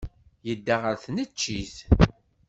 [0.47, 1.75] Yedda ɣer tneččit.